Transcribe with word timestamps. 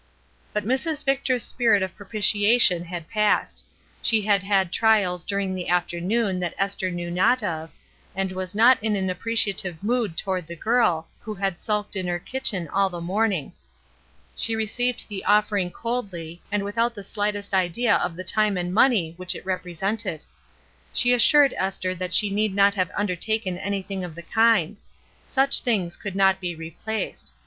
But 0.51 0.65
Mrs. 0.65 1.05
Victor's 1.05 1.43
spirit 1.43 1.83
of 1.83 1.95
propitiation 1.95 2.85
had 2.85 3.07
passed; 3.07 3.63
she 4.01 4.23
had 4.23 4.41
had 4.41 4.71
trials 4.71 5.23
during 5.23 5.53
the 5.53 5.69
afternoon 5.69 6.39
that 6.39 6.55
Esther 6.57 6.89
knew 6.89 7.11
not 7.11 7.43
of, 7.43 7.69
and 8.15 8.31
was 8.31 8.55
not 8.55 8.81
in 8.83 8.95
an 8.95 9.11
appreciative 9.11 9.83
mood 9.83 10.17
toward 10.17 10.47
the 10.47 10.55
girl, 10.55 11.07
who 11.19 11.35
had 11.35 11.59
sulked 11.59 11.95
in 11.95 12.07
her 12.07 12.17
kitchen 12.17 12.67
all 12.69 12.89
the 12.89 12.99
morning. 12.99 13.53
She 14.35 14.55
received 14.55 15.07
the 15.07 15.23
offering 15.23 15.69
coldly 15.69 16.41
and 16.51 16.63
without 16.63 16.95
the 16.95 17.03
slightest 17.03 17.53
idea 17.53 17.97
of 17.97 18.15
the 18.15 18.23
time 18.23 18.57
and 18.57 18.73
money 18.73 19.13
which 19.17 19.35
it 19.35 19.45
represented. 19.45 20.23
She 20.93 21.13
assured 21.13 21.53
Esther 21.57 21.93
that 21.93 22.15
she 22.15 22.31
need 22.31 22.55
not 22.55 22.73
have 22.73 22.89
undertaken 22.97 23.55
anything 23.59 24.03
of 24.03 24.15
the 24.15 24.23
kind. 24.23 24.77
Such 25.27 25.59
things 25.59 25.95
could 25.95 26.15
not 26.15 26.39
be 26.41 26.55
replaced. 26.55 27.33